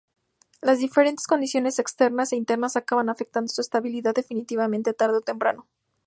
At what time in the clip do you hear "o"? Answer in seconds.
5.17-5.21